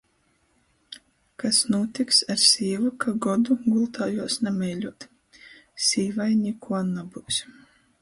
Kas 1.43 1.59
nūtiks 1.75 2.23
ar 2.37 2.41
sīvu, 2.45 2.91
ka 3.05 3.15
godu 3.27 3.59
gultā 3.67 4.09
juos 4.17 4.41
nameiļuot? 4.49 5.09
Sīvai 5.91 6.31
nikuo 6.45 6.85
nabyus. 6.93 7.45